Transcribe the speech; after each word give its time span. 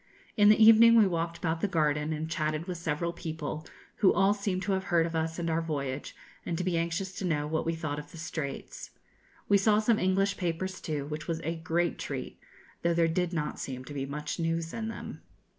In 0.35 0.49
the 0.49 0.57
evening 0.57 0.95
we 0.97 1.05
walked 1.05 1.37
about 1.37 1.61
the 1.61 1.67
garden 1.67 2.11
and 2.11 2.27
chatted 2.27 2.65
with 2.65 2.79
several 2.79 3.13
people, 3.13 3.67
who 3.97 4.11
all 4.11 4.33
seemed 4.33 4.63
to 4.63 4.71
have 4.71 4.85
heard 4.85 5.05
of 5.05 5.15
us 5.15 5.37
and 5.37 5.47
our 5.47 5.61
voyage, 5.61 6.15
and 6.43 6.57
to 6.57 6.63
be 6.63 6.75
anxious 6.75 7.11
to 7.19 7.23
know 7.23 7.45
what 7.45 7.67
we 7.67 7.75
thought 7.75 7.99
of 7.99 8.09
the 8.11 8.17
Straits. 8.17 8.89
We 9.47 9.59
saw 9.59 9.77
some 9.77 9.99
English 9.99 10.37
papers 10.37 10.81
too, 10.81 11.05
which 11.05 11.27
was 11.27 11.39
a 11.41 11.53
great 11.55 11.99
treat, 11.99 12.39
though 12.81 12.95
there 12.95 13.07
did 13.07 13.31
not 13.31 13.59
seem 13.59 13.85
to 13.85 13.93
be 13.93 14.07
much 14.07 14.39
news 14.39 14.73
in 14.73 14.87
them. 14.87 15.21